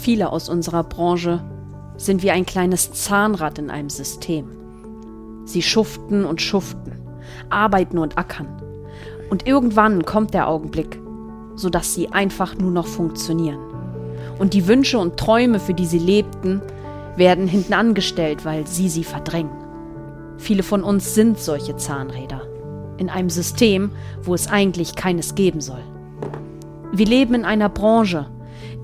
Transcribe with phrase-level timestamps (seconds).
[0.00, 1.42] Viele aus unserer Branche
[1.96, 4.46] sind wie ein kleines Zahnrad in einem System.
[5.44, 6.92] Sie schuften und schuften,
[7.50, 8.46] arbeiten und ackern.
[9.28, 11.00] Und irgendwann kommt der Augenblick,
[11.56, 13.58] sodass sie einfach nur noch funktionieren.
[14.38, 16.62] Und die Wünsche und Träume, für die sie lebten,
[17.16, 19.50] werden hinten angestellt, weil sie sie verdrängen.
[20.36, 22.42] Viele von uns sind solche Zahnräder.
[22.98, 23.90] In einem System,
[24.22, 25.82] wo es eigentlich keines geben soll.
[26.92, 28.26] Wir leben in einer Branche,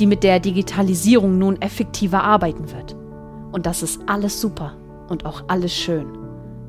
[0.01, 2.97] die mit der Digitalisierung nun effektiver arbeiten wird.
[3.53, 4.77] Und das ist alles super
[5.09, 6.07] und auch alles schön.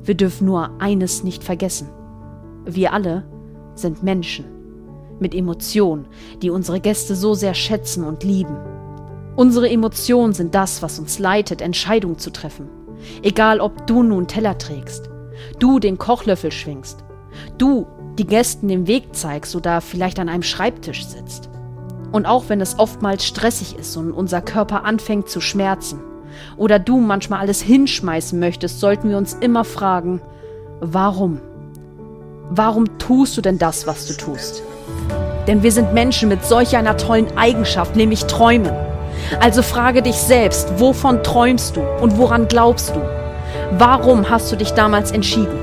[0.02, 1.88] Wir dürfen nur eines nicht vergessen.
[2.64, 3.24] Wir alle
[3.74, 4.44] sind Menschen
[5.18, 6.06] mit Emotionen,
[6.42, 8.56] die unsere Gäste so sehr schätzen und lieben.
[9.34, 12.68] Unsere Emotionen sind das, was uns leitet, Entscheidungen zu treffen.
[13.22, 15.10] Egal, ob du nun Teller trägst,
[15.58, 17.04] du den Kochlöffel schwingst,
[17.58, 17.86] du
[18.18, 21.50] die Gästen den Weg zeigst oder vielleicht an einem Schreibtisch sitzt.
[22.12, 26.00] Und auch wenn es oftmals stressig ist und unser Körper anfängt zu schmerzen
[26.56, 30.20] oder du manchmal alles hinschmeißen möchtest, sollten wir uns immer fragen,
[30.80, 31.40] warum?
[32.50, 34.62] Warum tust du denn das, was du tust?
[35.46, 38.72] Denn wir sind Menschen mit solch einer tollen Eigenschaft, nämlich Träumen.
[39.40, 43.00] Also frage dich selbst, wovon träumst du und woran glaubst du?
[43.78, 45.58] Warum hast du dich damals entschieden?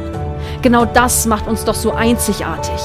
[0.62, 2.82] Genau das macht uns doch so einzigartig.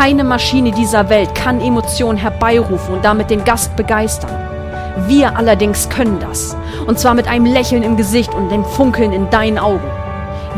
[0.00, 4.30] Keine Maschine dieser Welt kann Emotionen herbeirufen und damit den Gast begeistern.
[5.06, 6.56] Wir allerdings können das.
[6.86, 9.84] Und zwar mit einem Lächeln im Gesicht und dem Funkeln in deinen Augen.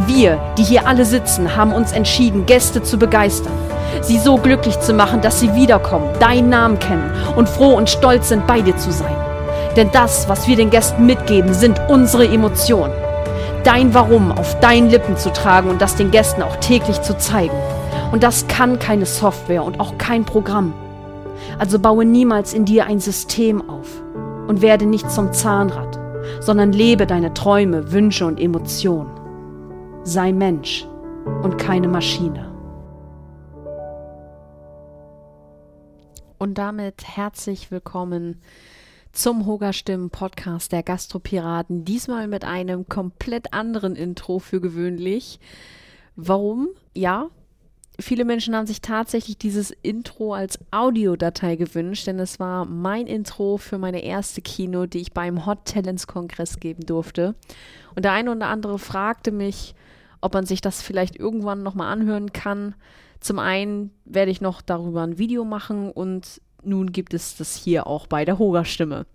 [0.06, 3.52] Wir, die hier alle sitzen, haben uns entschieden, Gäste zu begeistern.
[4.00, 8.28] Sie so glücklich zu machen, dass sie wiederkommen, deinen Namen kennen und froh und stolz
[8.28, 9.16] sind, bei dir zu sein.
[9.74, 12.94] Denn das, was wir den Gästen mitgeben, sind unsere Emotionen.
[13.64, 17.56] Dein Warum auf deinen Lippen zu tragen und das den Gästen auch täglich zu zeigen.
[18.12, 20.74] Und das kann keine Software und auch kein Programm.
[21.58, 24.02] Also baue niemals in dir ein System auf
[24.48, 25.98] und werde nicht zum Zahnrad,
[26.40, 29.10] sondern lebe deine Träume, Wünsche und Emotionen.
[30.04, 30.86] Sei Mensch
[31.42, 32.52] und keine Maschine.
[36.36, 38.42] Und damit herzlich willkommen
[39.12, 41.86] zum Hogerstimmen Podcast der Gastropiraten.
[41.86, 45.40] Diesmal mit einem komplett anderen Intro für gewöhnlich.
[46.14, 46.68] Warum?
[46.94, 47.30] Ja,
[48.00, 53.56] viele Menschen haben sich tatsächlich dieses Intro als Audiodatei gewünscht, denn es war mein Intro
[53.58, 57.34] für meine erste Kino, die ich beim Hot Talents Kongress geben durfte.
[57.94, 59.74] Und der eine oder andere fragte mich,
[60.20, 62.74] ob man sich das vielleicht irgendwann nochmal anhören kann.
[63.20, 67.86] Zum einen werde ich noch darüber ein Video machen und nun gibt es das hier
[67.86, 69.06] auch bei der Hoga-Stimme.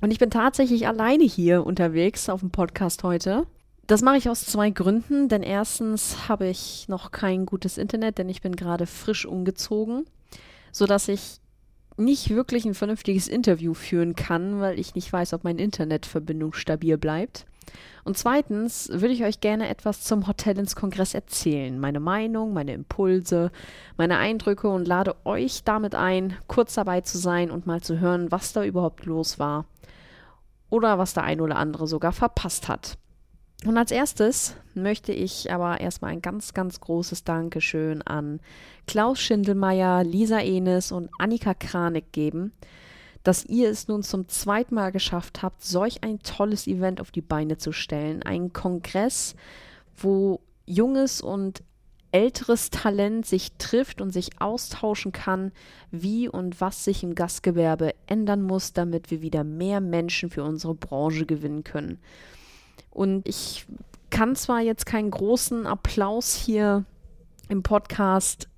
[0.00, 3.46] Und ich bin tatsächlich alleine hier unterwegs auf dem Podcast heute.
[3.86, 8.28] Das mache ich aus zwei Gründen, denn erstens habe ich noch kein gutes Internet, denn
[8.28, 10.04] ich bin gerade frisch umgezogen,
[10.70, 11.40] sodass ich
[11.96, 16.96] nicht wirklich ein vernünftiges Interview führen kann, weil ich nicht weiß, ob meine Internetverbindung stabil
[16.96, 17.44] bleibt.
[18.04, 21.78] Und zweitens würde ich euch gerne etwas zum Hotel ins Kongress erzählen.
[21.78, 23.52] Meine Meinung, meine Impulse,
[23.96, 28.32] meine Eindrücke und lade euch damit ein, kurz dabei zu sein und mal zu hören,
[28.32, 29.66] was da überhaupt los war.
[30.70, 32.96] Oder was der ein oder andere sogar verpasst hat.
[33.64, 38.40] Und als erstes möchte ich aber erstmal ein ganz, ganz großes Dankeschön an
[38.86, 42.52] Klaus Schindelmeier, Lisa Enes und Annika Kranig geben
[43.22, 47.20] dass ihr es nun zum zweiten Mal geschafft habt, solch ein tolles Event auf die
[47.20, 48.22] Beine zu stellen.
[48.22, 49.36] Ein Kongress,
[49.96, 51.62] wo junges und
[52.10, 55.52] älteres Talent sich trifft und sich austauschen kann,
[55.90, 60.74] wie und was sich im Gastgewerbe ändern muss, damit wir wieder mehr Menschen für unsere
[60.74, 61.98] Branche gewinnen können.
[62.92, 63.66] Und ich
[64.10, 66.84] kann zwar jetzt keinen großen Applaus hier
[67.48, 68.48] im Podcast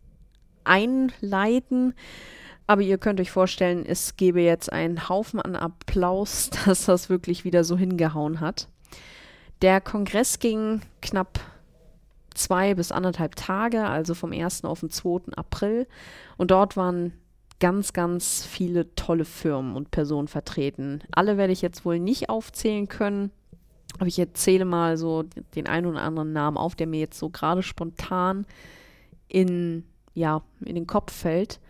[0.64, 1.94] einleiten,
[2.66, 7.44] aber ihr könnt euch vorstellen, es gäbe jetzt einen Haufen an Applaus, dass das wirklich
[7.44, 8.68] wieder so hingehauen hat.
[9.62, 11.40] Der Kongress ging knapp
[12.34, 14.64] zwei bis anderthalb Tage, also vom 1.
[14.64, 15.32] auf den 2.
[15.36, 15.86] April.
[16.36, 17.12] Und dort waren
[17.60, 21.02] ganz, ganz viele tolle Firmen und Personen vertreten.
[21.12, 23.30] Alle werde ich jetzt wohl nicht aufzählen können,
[23.98, 25.24] aber ich erzähle mal so
[25.54, 28.46] den einen oder anderen Namen auf, der mir jetzt so gerade spontan
[29.28, 31.60] in, ja, in den Kopf fällt.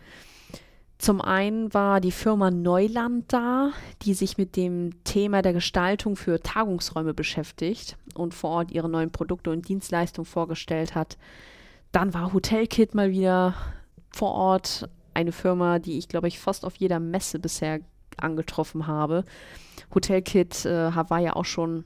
[0.99, 3.73] Zum einen war die Firma Neuland da,
[4.03, 9.11] die sich mit dem Thema der Gestaltung für Tagungsräume beschäftigt und vor Ort ihre neuen
[9.11, 11.19] Produkte und Dienstleistungen vorgestellt hat.
[11.93, 13.55] Dann war Hotelkit mal wieder
[14.13, 17.81] vor Ort, eine Firma, die ich glaube ich fast auf jeder Messe bisher
[18.17, 19.25] angetroffen habe.
[19.95, 21.85] Hotelkit äh, war ja auch schon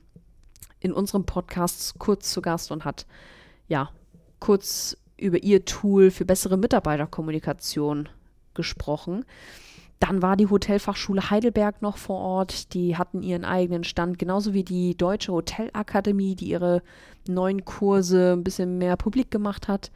[0.79, 3.05] in unserem Podcast kurz zu Gast und hat
[3.67, 3.89] ja
[4.39, 8.09] kurz über ihr Tool für bessere Mitarbeiterkommunikation
[8.53, 9.25] gesprochen.
[9.99, 12.73] Dann war die Hotelfachschule Heidelberg noch vor Ort.
[12.73, 16.81] Die hatten ihren eigenen Stand, genauso wie die Deutsche Hotelakademie, die ihre
[17.27, 19.91] neuen Kurse ein bisschen mehr publik gemacht hat.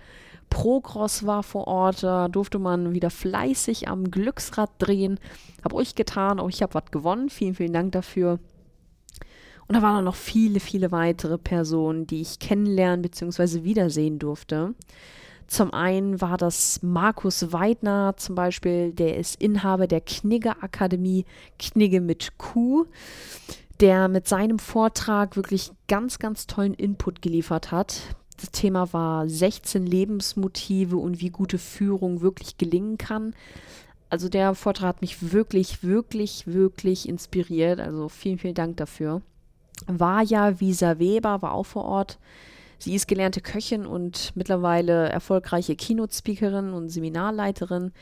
[0.50, 5.20] Progros war vor Ort, da durfte man wieder fleißig am Glücksrad drehen.
[5.64, 7.30] Hab euch getan, auch ich habe was gewonnen.
[7.30, 8.40] Vielen, vielen Dank dafür.
[9.68, 13.64] Und da waren noch viele, viele weitere Personen, die ich kennenlernen bzw.
[13.64, 14.74] wiedersehen durfte.
[15.48, 21.26] Zum einen war das Markus Weidner zum Beispiel, der ist Inhaber der Knigge Akademie,
[21.60, 22.86] Knigge mit Q,
[23.80, 28.02] der mit seinem Vortrag wirklich ganz, ganz tollen Input geliefert hat.
[28.38, 33.36] Das Thema war 16 Lebensmotive und wie gute Führung wirklich gelingen kann.
[34.10, 37.80] Also der Vortrag hat mich wirklich, wirklich, wirklich inspiriert.
[37.80, 39.22] Also vielen, vielen Dank dafür.
[39.88, 42.20] Vaja Visa Weber war auch vor Ort.
[42.84, 47.94] Sie ist gelernte Köchin und mittlerweile erfolgreiche Keynote-Speakerin und Seminarleiterin,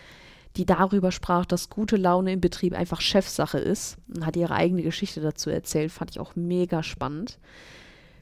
[0.57, 4.81] die darüber sprach, dass gute Laune im Betrieb einfach Chefsache ist und hat ihre eigene
[4.81, 5.91] Geschichte dazu erzählt.
[5.91, 7.37] Fand ich auch mega spannend.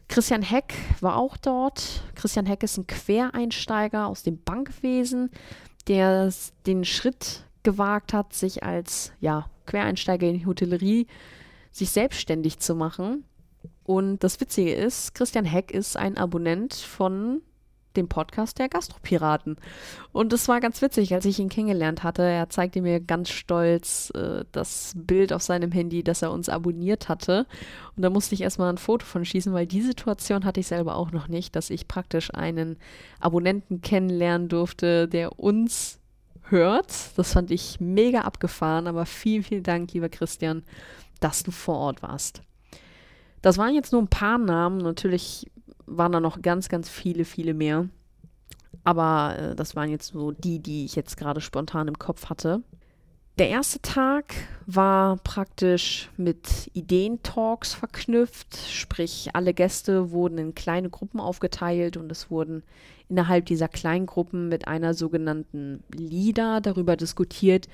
[0.09, 2.01] Christian Heck war auch dort.
[2.15, 5.29] Christian Heck ist ein Quereinsteiger aus dem Bankwesen,
[5.88, 6.29] der
[6.65, 11.07] den Schritt gewagt hat, sich als ja, Quereinsteiger in die Hotellerie
[11.71, 13.23] sich selbstständig zu machen
[13.83, 17.41] und das Witzige ist, Christian Heck ist ein Abonnent von
[17.95, 19.57] dem Podcast der Gastropiraten.
[20.11, 22.21] Und es war ganz witzig, als ich ihn kennengelernt hatte.
[22.21, 27.09] Er zeigte mir ganz stolz äh, das Bild auf seinem Handy, dass er uns abonniert
[27.09, 27.45] hatte.
[27.95, 30.95] Und da musste ich erstmal ein Foto von schießen, weil die Situation hatte ich selber
[30.95, 32.77] auch noch nicht, dass ich praktisch einen
[33.19, 36.00] Abonnenten kennenlernen durfte, der uns
[36.44, 37.17] hört.
[37.17, 40.63] Das fand ich mega abgefahren, aber vielen, vielen Dank, lieber Christian,
[41.19, 42.44] dass du vor Ort warst.
[43.41, 44.77] Das waren jetzt nur ein paar Namen.
[44.80, 45.50] Natürlich
[45.86, 47.88] waren da noch ganz, ganz viele, viele mehr.
[48.83, 52.63] Aber äh, das waren jetzt so die, die ich jetzt gerade spontan im Kopf hatte.
[53.39, 61.21] Der erste Tag war praktisch mit Ideentalks verknüpft, sprich alle Gäste wurden in kleine Gruppen
[61.21, 62.63] aufgeteilt und es wurden
[63.07, 67.69] innerhalb dieser kleinen Gruppen mit einer sogenannten Leader darüber diskutiert,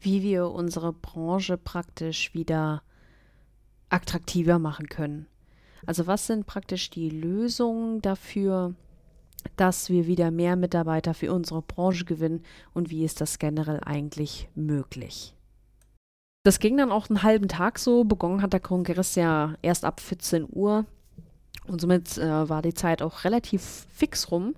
[0.00, 2.82] wie wir unsere Branche praktisch wieder
[3.92, 5.26] attraktiver machen können.
[5.86, 8.74] Also was sind praktisch die Lösungen dafür,
[9.56, 12.42] dass wir wieder mehr Mitarbeiter für unsere Branche gewinnen
[12.74, 15.34] und wie ist das generell eigentlich möglich?
[16.44, 18.04] Das ging dann auch einen halben Tag so.
[18.04, 20.86] Begonnen hat der Kongress ja erst ab 14 Uhr
[21.66, 24.54] und somit äh, war die Zeit auch relativ fix rum.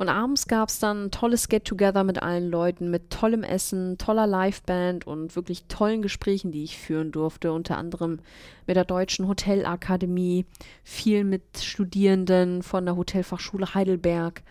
[0.00, 4.26] Und abends gab es dann ein tolles Get-Together mit allen Leuten, mit tollem Essen, toller
[4.26, 7.52] Liveband und wirklich tollen Gesprächen, die ich führen durfte.
[7.52, 8.20] Unter anderem
[8.66, 10.46] mit der Deutschen Hotelakademie,
[10.84, 14.42] viel mit Studierenden von der Hotelfachschule Heidelberg.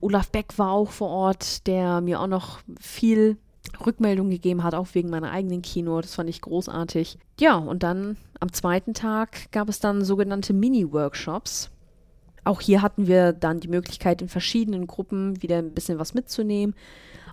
[0.00, 3.36] Olaf Beck war auch vor Ort, der mir auch noch viel
[3.84, 6.00] Rückmeldung gegeben hat, auch wegen meiner eigenen Kino.
[6.00, 7.18] Das fand ich großartig.
[7.38, 11.70] Ja, und dann am zweiten Tag gab es dann sogenannte Mini-Workshops.
[12.44, 16.74] Auch hier hatten wir dann die Möglichkeit, in verschiedenen Gruppen wieder ein bisschen was mitzunehmen.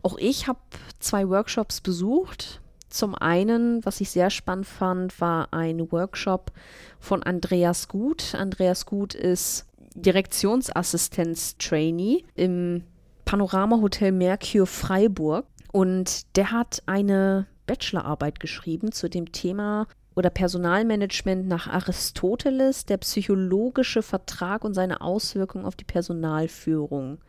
[0.03, 0.59] Auch ich habe
[0.99, 2.61] zwei Workshops besucht.
[2.89, 6.51] Zum einen, was ich sehr spannend fand, war ein Workshop
[6.99, 8.35] von Andreas Gut.
[8.35, 9.65] Andreas Gut ist
[9.95, 12.83] Direktionsassistenz-Trainee im
[13.25, 21.47] Panorama Hotel Mercure Freiburg und der hat eine Bachelorarbeit geschrieben zu dem Thema oder Personalmanagement
[21.47, 27.19] nach Aristoteles, der psychologische Vertrag und seine Auswirkungen auf die Personalführung.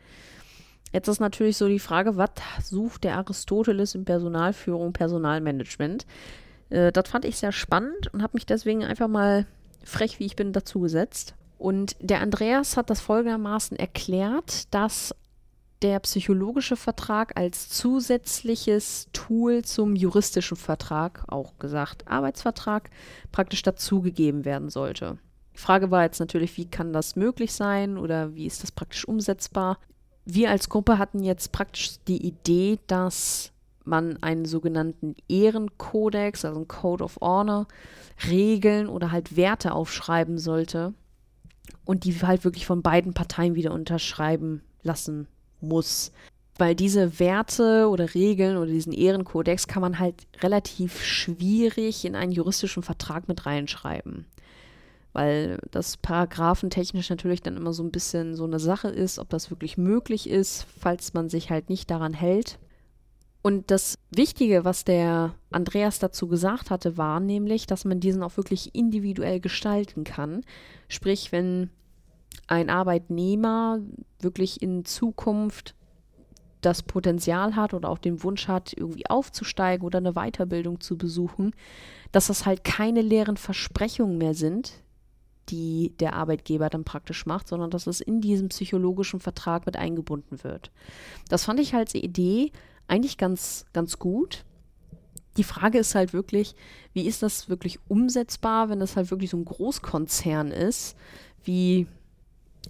[0.91, 2.31] Jetzt ist natürlich so die Frage, was
[2.63, 6.07] sucht der Aristoteles in Personalführung, Personalmanagement?
[6.71, 9.45] Äh, das fand ich sehr spannend und habe mich deswegen einfach mal
[9.83, 11.35] frech, wie ich bin, dazu gesetzt.
[11.59, 15.13] Und der Andreas hat das folgendermaßen erklärt, dass
[15.81, 22.89] der psychologische Vertrag als zusätzliches Tool zum juristischen Vertrag, auch gesagt Arbeitsvertrag,
[23.31, 25.17] praktisch dazugegeben werden sollte.
[25.53, 29.07] Die Frage war jetzt natürlich, wie kann das möglich sein oder wie ist das praktisch
[29.07, 29.77] umsetzbar?
[30.25, 33.51] Wir als Gruppe hatten jetzt praktisch die Idee, dass
[33.85, 37.67] man einen sogenannten Ehrenkodex, also einen Code of Honor,
[38.29, 40.93] Regeln oder halt Werte aufschreiben sollte
[41.85, 45.27] und die halt wirklich von beiden Parteien wieder unterschreiben lassen
[45.61, 46.11] muss.
[46.57, 52.33] Weil diese Werte oder Regeln oder diesen Ehrenkodex kann man halt relativ schwierig in einen
[52.33, 54.25] juristischen Vertrag mit reinschreiben.
[55.13, 59.49] Weil das paragraphentechnisch natürlich dann immer so ein bisschen so eine Sache ist, ob das
[59.49, 62.59] wirklich möglich ist, falls man sich halt nicht daran hält.
[63.41, 68.35] Und das Wichtige, was der Andreas dazu gesagt hatte, war nämlich, dass man diesen auch
[68.35, 70.43] wirklich individuell gestalten kann.
[70.89, 71.69] Sprich, wenn
[72.49, 73.79] ein Arbeitnehmer
[74.19, 75.75] wirklich in Zukunft
[76.61, 81.53] das Potenzial hat oder auch den Wunsch hat, irgendwie aufzusteigen oder eine Weiterbildung zu besuchen,
[82.11, 84.73] dass das halt keine leeren Versprechungen mehr sind,
[85.49, 90.43] die der Arbeitgeber dann praktisch macht, sondern dass es in diesem psychologischen Vertrag mit eingebunden
[90.43, 90.71] wird.
[91.29, 92.51] Das fand ich als Idee
[92.87, 94.43] eigentlich ganz, ganz gut.
[95.37, 96.55] Die Frage ist halt wirklich,
[96.93, 100.97] wie ist das wirklich umsetzbar, wenn das halt wirklich so ein Großkonzern ist,
[101.43, 101.87] wie,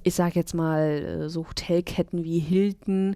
[0.03, 3.15] ich sage jetzt mal, äh, so Hotelketten wie Hilton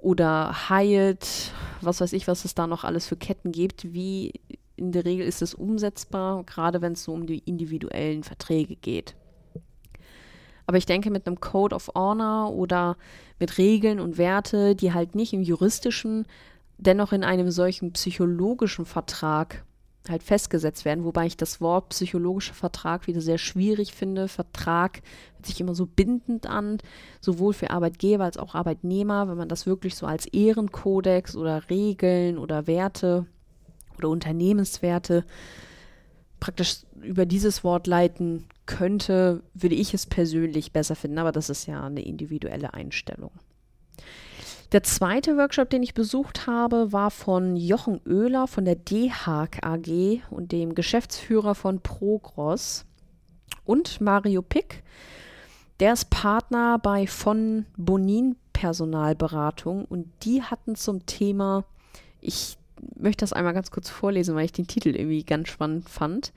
[0.00, 4.32] oder Hyatt, was weiß ich, was es da noch alles für Ketten gibt, wie
[4.76, 9.14] in der Regel ist es umsetzbar, gerade wenn es so um die individuellen Verträge geht.
[10.66, 12.96] Aber ich denke, mit einem Code of Honor oder
[13.38, 16.26] mit Regeln und Werte, die halt nicht im juristischen,
[16.78, 19.64] dennoch in einem solchen psychologischen Vertrag
[20.08, 24.28] halt festgesetzt werden, wobei ich das Wort psychologischer Vertrag wieder sehr schwierig finde.
[24.28, 25.00] Vertrag
[25.36, 26.78] hört sich immer so bindend an,
[27.20, 32.38] sowohl für Arbeitgeber als auch Arbeitnehmer, wenn man das wirklich so als Ehrenkodex oder Regeln
[32.38, 33.26] oder Werte
[33.96, 35.24] oder Unternehmenswerte
[36.40, 41.66] praktisch über dieses Wort leiten könnte, würde ich es persönlich besser finden, aber das ist
[41.66, 43.30] ja eine individuelle Einstellung.
[44.74, 50.22] Der zweite Workshop, den ich besucht habe, war von Jochen Oehler von der DHAG AG
[50.30, 52.84] und dem Geschäftsführer von Progros
[53.64, 54.82] und Mario Pick.
[55.78, 61.64] Der ist Partner bei von Bonin Personalberatung und die hatten zum Thema,
[62.20, 62.58] ich
[62.96, 66.32] möchte das einmal ganz kurz vorlesen, weil ich den Titel irgendwie ganz spannend fand.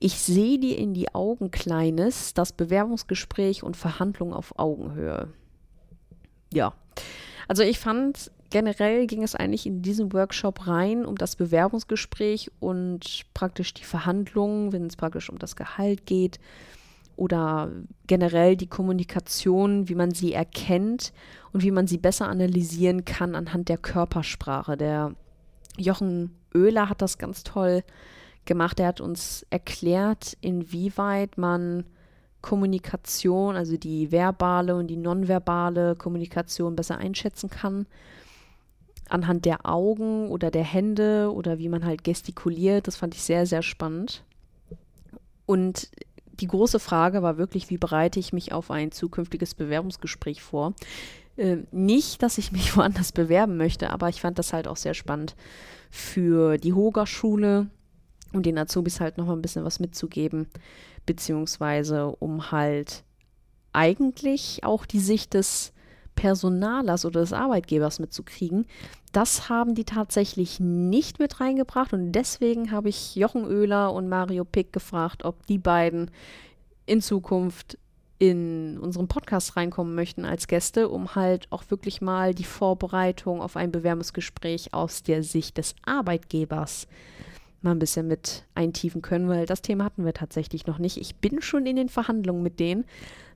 [0.00, 5.28] Ich sehe dir in die Augen, Kleines, das Bewerbungsgespräch und Verhandlungen auf Augenhöhe.
[6.52, 6.72] Ja,
[7.48, 13.24] also ich fand, generell ging es eigentlich in diesem Workshop rein um das Bewerbungsgespräch und
[13.34, 16.38] praktisch die Verhandlungen, wenn es praktisch um das Gehalt geht
[17.16, 17.70] oder
[18.06, 21.12] generell die Kommunikation, wie man sie erkennt
[21.52, 24.76] und wie man sie besser analysieren kann anhand der Körpersprache.
[24.76, 25.14] Der
[25.76, 27.82] Jochen Oehler hat das ganz toll
[28.44, 28.78] gemacht.
[28.78, 31.84] Er hat uns erklärt, inwieweit man
[32.40, 37.86] Kommunikation, also die verbale und die nonverbale Kommunikation besser einschätzen kann.
[39.08, 42.86] Anhand der Augen oder der Hände oder wie man halt gestikuliert.
[42.86, 44.22] Das fand ich sehr, sehr spannend.
[45.46, 45.90] Und
[46.40, 50.74] die große Frage war wirklich, wie bereite ich mich auf ein zukünftiges Bewerbungsgespräch vor?
[51.36, 54.94] Äh, nicht, dass ich mich woanders bewerben möchte, aber ich fand das halt auch sehr
[54.94, 55.34] spannend
[55.90, 57.68] für die Hoga-Schule
[58.32, 60.46] um den Azubis halt nochmal ein bisschen was mitzugeben,
[61.08, 63.02] beziehungsweise um halt
[63.72, 65.72] eigentlich auch die Sicht des
[66.14, 68.66] Personalers oder des Arbeitgebers mitzukriegen.
[69.12, 74.44] Das haben die tatsächlich nicht mit reingebracht und deswegen habe ich Jochen Oehler und Mario
[74.44, 76.10] Pick gefragt, ob die beiden
[76.84, 77.78] in Zukunft
[78.18, 83.56] in unseren Podcast reinkommen möchten als Gäste, um halt auch wirklich mal die Vorbereitung auf
[83.56, 86.86] ein Bewerbungsgespräch aus der Sicht des Arbeitgebers
[87.62, 90.96] mal ein bisschen mit eintiefen können, weil das Thema hatten wir tatsächlich noch nicht.
[90.96, 92.84] Ich bin schon in den Verhandlungen mit denen.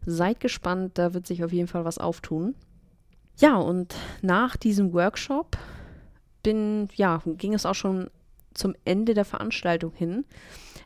[0.06, 2.54] Seid gespannt, da wird sich auf jeden Fall was auftun.
[3.38, 5.56] Ja, und nach diesem Workshop
[6.42, 8.10] bin, ja, ging es auch schon
[8.54, 10.24] zum Ende der Veranstaltung hin.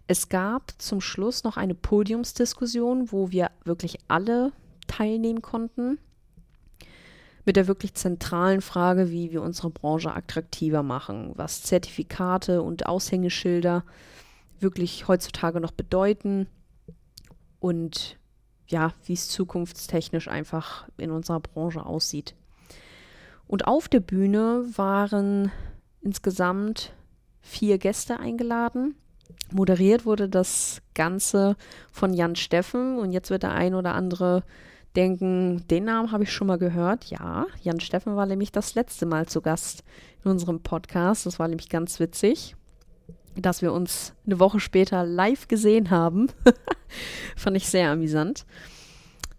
[0.06, 4.52] Es gab zum Schluss noch eine Podiumsdiskussion, wo wir wirklich alle
[4.86, 5.98] teilnehmen konnten
[7.46, 13.84] mit der wirklich zentralen Frage, wie wir unsere Branche attraktiver machen, was Zertifikate und Aushängeschilder
[14.58, 16.48] wirklich heutzutage noch bedeuten
[17.60, 18.18] und
[18.66, 22.34] ja, wie es zukunftstechnisch einfach in unserer Branche aussieht.
[23.46, 25.52] Und auf der Bühne waren
[26.00, 26.92] insgesamt
[27.40, 28.96] vier Gäste eingeladen.
[29.52, 31.56] Moderiert wurde das Ganze
[31.92, 34.42] von Jan Steffen und jetzt wird der ein oder andere
[34.96, 37.04] denken, den Namen habe ich schon mal gehört.
[37.06, 39.84] Ja, Jan Steffen war nämlich das letzte Mal zu Gast
[40.24, 41.26] in unserem Podcast.
[41.26, 42.56] Das war nämlich ganz witzig,
[43.36, 46.28] dass wir uns eine Woche später live gesehen haben.
[47.36, 48.46] Fand ich sehr amüsant.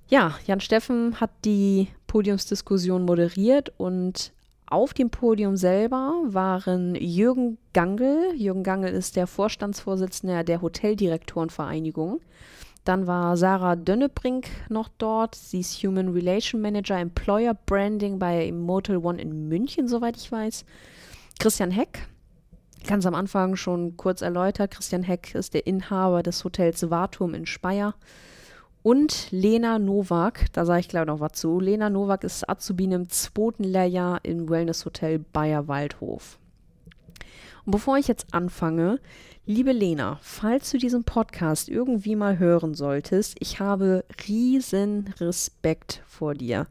[0.08, 4.32] Ja, Jan Steffen hat die Podiumsdiskussion moderiert und
[4.70, 8.34] auf dem Podium selber waren Jürgen Gangel.
[8.36, 12.22] Jürgen Gangel ist der Vorstandsvorsitzende der Hoteldirektorenvereinigung
[12.88, 15.36] dann war Sarah Dönnebrink noch dort.
[15.36, 20.64] Sie ist Human Relation Manager Employer Branding bei Motel One in München, soweit ich weiß.
[21.40, 22.08] Christian Heck,
[22.88, 24.72] ganz am Anfang schon kurz erläutert.
[24.72, 27.94] Christian Heck ist der Inhaber des Hotels Warturm in Speyer.
[28.84, 31.60] Und Lena Nowak, da sage ich gleich noch was zu.
[31.60, 36.40] Lena Nowak ist Azubine im zweiten Lehrjahr im Wellness Hotel Bayer Waldhof.
[37.68, 38.98] Und bevor ich jetzt anfange,
[39.46, 46.34] liebe Lena, falls du diesen Podcast irgendwie mal hören solltest, ich habe riesen Respekt vor
[46.34, 46.68] dir.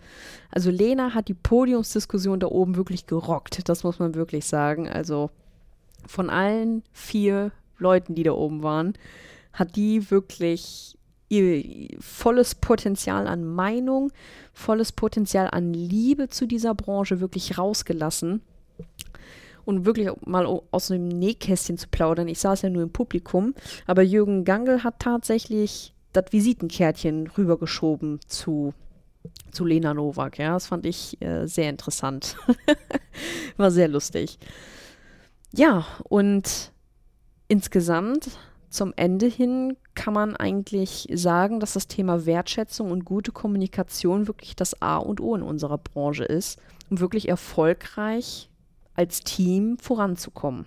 [0.51, 4.89] Also Lena hat die Podiumsdiskussion da oben wirklich gerockt, das muss man wirklich sagen.
[4.89, 5.29] Also
[6.07, 8.95] von allen vier Leuten, die da oben waren,
[9.53, 10.97] hat die wirklich
[11.29, 14.13] ihr volles Potenzial an Meinung,
[14.55, 18.41] volles Potenzial an Liebe zu dieser Branche wirklich rausgelassen
[19.67, 22.29] und wirklich mal aus dem Nähkästchen zu plaudern.
[22.29, 23.55] Ich saß ja nur im Publikum,
[23.87, 28.73] aber Jürgen Gangel hat tatsächlich das Visitenkärtchen rübergeschoben zu,
[29.51, 30.39] zu Lena Nowak.
[30.39, 32.37] Ja, das fand ich äh, sehr interessant.
[33.57, 34.39] War sehr lustig.
[35.53, 36.73] Ja, und
[37.49, 38.31] insgesamt
[38.71, 44.55] zum Ende hin kann man eigentlich sagen, dass das Thema Wertschätzung und gute Kommunikation wirklich
[44.55, 48.49] das A und O in unserer Branche ist, um wirklich erfolgreich
[48.97, 50.67] als Team voranzukommen.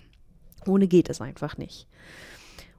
[0.66, 1.86] Ohne geht es einfach nicht.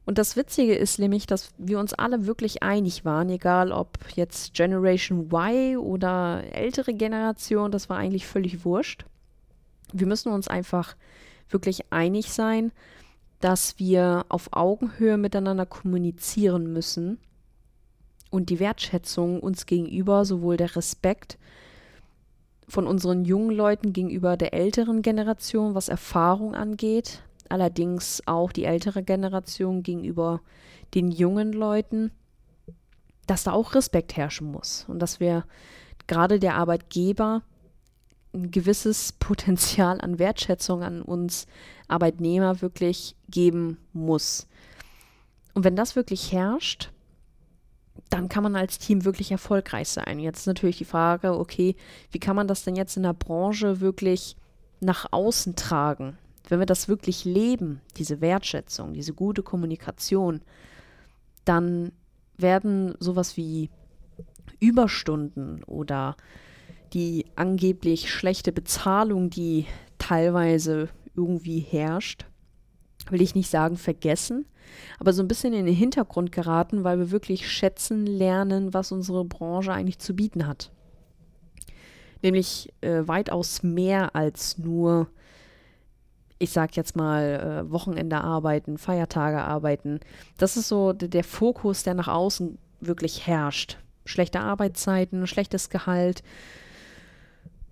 [0.05, 4.53] Und das Witzige ist nämlich, dass wir uns alle wirklich einig waren, egal ob jetzt
[4.53, 9.05] Generation Y oder ältere Generation, das war eigentlich völlig wurscht.
[9.93, 10.95] Wir müssen uns einfach
[11.49, 12.71] wirklich einig sein,
[13.39, 17.19] dass wir auf Augenhöhe miteinander kommunizieren müssen
[18.29, 21.37] und die Wertschätzung uns gegenüber, sowohl der Respekt
[22.71, 29.03] von unseren jungen Leuten gegenüber der älteren Generation, was Erfahrung angeht, allerdings auch die ältere
[29.03, 30.39] Generation gegenüber
[30.95, 32.11] den jungen Leuten,
[33.27, 35.43] dass da auch Respekt herrschen muss und dass wir
[36.07, 37.43] gerade der Arbeitgeber
[38.33, 41.47] ein gewisses Potenzial an Wertschätzung an uns
[41.89, 44.47] Arbeitnehmer wirklich geben muss.
[45.53, 46.89] Und wenn das wirklich herrscht,
[48.09, 50.19] dann kann man als Team wirklich erfolgreich sein.
[50.19, 51.75] Jetzt natürlich die Frage, okay,
[52.11, 54.35] wie kann man das denn jetzt in der Branche wirklich
[54.79, 56.17] nach außen tragen?
[56.49, 60.41] Wenn wir das wirklich leben, diese Wertschätzung, diese gute Kommunikation,
[61.45, 61.91] dann
[62.37, 63.69] werden sowas wie
[64.59, 66.15] Überstunden oder
[66.93, 69.65] die angeblich schlechte Bezahlung, die
[69.97, 72.25] teilweise irgendwie herrscht,
[73.09, 74.45] will ich nicht sagen vergessen,
[74.99, 79.25] aber so ein bisschen in den Hintergrund geraten, weil wir wirklich schätzen lernen, was unsere
[79.25, 80.71] Branche eigentlich zu bieten hat.
[82.21, 85.07] Nämlich äh, weitaus mehr als nur,
[86.37, 89.99] ich sag jetzt mal, äh, Wochenende arbeiten, Feiertage arbeiten.
[90.37, 93.77] Das ist so der Fokus, der nach außen wirklich herrscht.
[94.05, 96.23] Schlechte Arbeitszeiten, schlechtes Gehalt,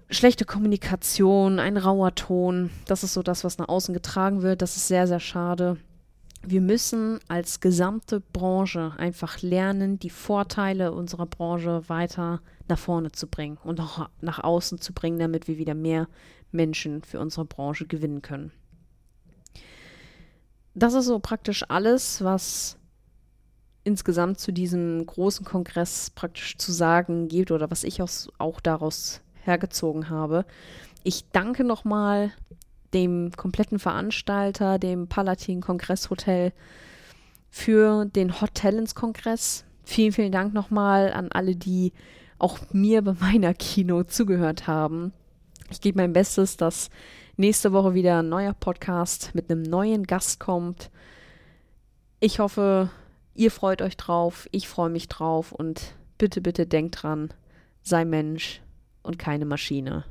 [0.10, 2.72] schlechte Kommunikation, ein rauer Ton.
[2.86, 4.62] Das ist so das, was nach außen getragen wird.
[4.62, 5.78] Das ist sehr, sehr schade.
[6.42, 13.28] Wir müssen als gesamte Branche einfach lernen, die Vorteile unserer Branche weiter nach vorne zu
[13.28, 16.08] bringen und auch nach außen zu bringen, damit wir wieder mehr
[16.52, 18.52] Menschen für unsere Branche gewinnen können.
[20.74, 22.78] Das ist so praktisch alles, was
[23.84, 30.10] insgesamt zu diesem großen Kongress praktisch zu sagen gibt oder was ich auch, daraus hergezogen
[30.10, 30.46] habe.
[31.04, 32.32] Ich danke nochmal
[32.94, 36.54] dem kompletten Veranstalter, dem Palatin Kongresshotel,
[37.50, 39.66] für den Hot Talents Kongress.
[39.84, 41.94] Vielen, vielen Dank nochmal an alle, die
[42.38, 45.14] auch mir bei meiner Kino zugehört haben.
[45.72, 46.90] Ich gebe mein Bestes, dass
[47.38, 50.90] nächste Woche wieder ein neuer Podcast mit einem neuen Gast kommt.
[52.20, 52.90] Ich hoffe,
[53.36, 57.30] ihr freut euch drauf, ich freue mich drauf und bitte, bitte denkt dran,
[57.82, 58.62] sei Mensch,
[59.04, 60.06] und keine Maschine.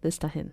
[0.00, 0.52] Bis dahin.